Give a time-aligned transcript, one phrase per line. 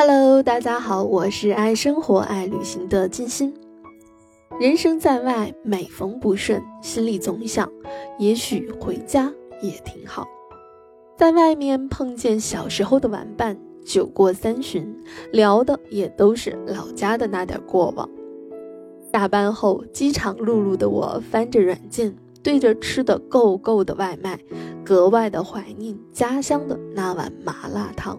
[0.00, 3.52] Hello，大家好，我是爱生活、爱旅行的金星。
[4.60, 7.68] 人生在外，每逢不顺，心里总想，
[8.16, 10.24] 也许回家也挺好。
[11.16, 14.96] 在外面碰见小时候的玩伴，酒过三巡，
[15.32, 18.08] 聊的也都是老家的那点过往。
[19.12, 24.38] 下班后，饥肠辘辘的我翻着软件，对着吃的够够的外卖，
[24.84, 28.16] 格外的怀念家乡的那碗麻辣烫。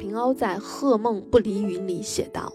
[0.00, 2.50] 平凹在《鹤梦不离云》里写道：“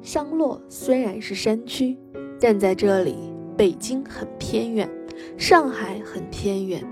[0.00, 1.98] 商洛虽然是山区，
[2.40, 3.16] 但在这里，
[3.56, 4.88] 北京很偏远，
[5.36, 6.86] 上海很偏远。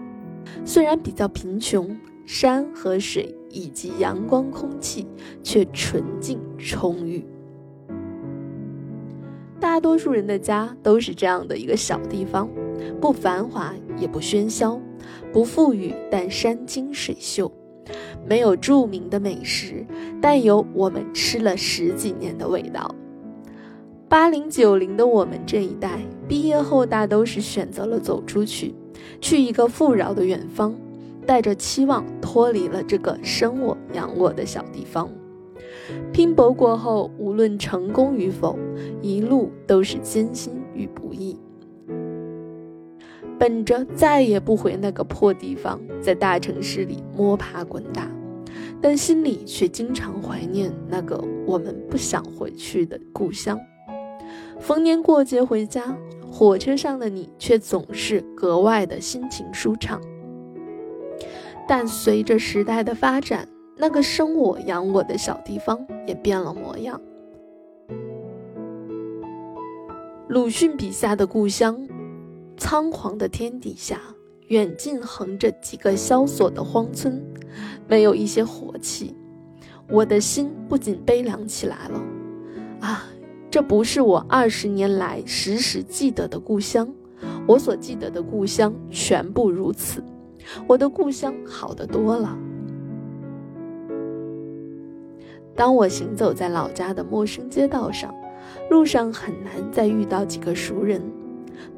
[0.65, 5.07] 虽然比较贫穷，山和水以及阳光、空气
[5.45, 7.25] 却纯净充裕。
[9.61, 12.51] 大多数人的家都是这样的一个小地方，
[13.01, 14.81] 不繁华也不喧嚣，
[15.33, 17.49] 不富裕，但山清水秀。”
[18.27, 19.87] 没有著名的美食，
[20.21, 22.95] 但有我们吃了十几年的味道。
[24.09, 28.75] 八零九零的我们这一代，毕业后大都是选择了走出去，
[29.21, 30.75] 去一个富饶的远方，
[31.27, 35.09] 带着期望脱离了这个生我养我的小地方。
[36.13, 38.59] 拼搏过后，无论成功与否，
[39.03, 41.37] 一路都是艰辛与不易。
[43.39, 48.11] 本着再也不回那个破地方，在大城市里摸爬滚打，
[48.81, 53.61] 但心里却经常怀念那个我们不想回去的故乡。
[54.59, 55.97] 逢年过节回家，
[56.31, 60.01] 火车上的你却总是格外的心情舒畅。
[61.69, 66.99] 但随着时代的发展，那个生我养我的小地方也变了模样。
[70.29, 71.87] 鲁迅笔下的故乡。
[72.57, 74.01] 苍黄的天底下，
[74.49, 77.23] 远近横着几个萧索的荒村，
[77.87, 79.15] 没有一些火气。
[79.89, 82.03] 我的心不仅悲凉起来了。
[82.81, 83.05] 啊，
[83.51, 86.89] 这不是我二十年来时时记得的故乡。
[87.47, 90.03] 我所记得的故乡全部如此。
[90.67, 92.37] 我的故乡好得多了。
[95.55, 98.15] 当我行走在老家的陌生街道上，
[98.71, 101.01] 路上很难再遇到几个熟人。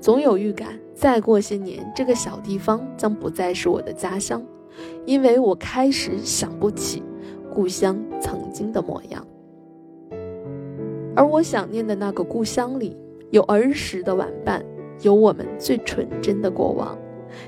[0.00, 4.42] 总有预感，再过些年，这个小地方将不再是我的家乡，
[5.06, 7.02] 因为我开始想不起
[7.52, 9.26] 故乡曾经的模样。
[11.16, 12.96] 而我想念的那个故乡里，
[13.30, 14.64] 有儿时的玩伴，
[15.02, 16.96] 有我们最纯真的过往，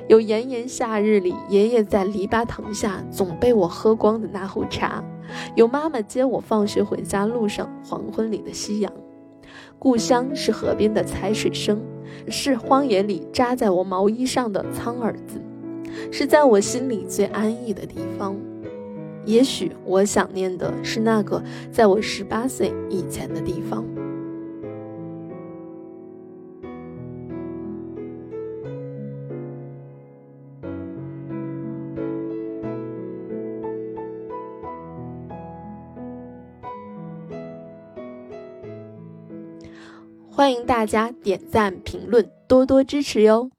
[0.08, 5.04] 有炎炎夏日里爷爷在篱笆藤下总被我喝光的那壶茶，
[5.54, 8.92] 有妈妈接我放学回家路上黄昏里的夕阳。
[9.78, 11.80] 故乡是河边的踩水声，
[12.28, 15.40] 是荒野里扎在我毛衣上的苍耳子，
[16.10, 18.36] 是在我心里最安逸的地方。
[19.24, 23.84] 也许我想念的是那个在我十八岁以前的地方。
[40.40, 43.50] 欢迎大家点赞、评论，多多支持哟！